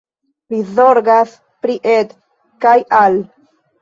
[0.53, 2.17] Li zorgas pri Ed
[2.67, 3.21] kaj Al.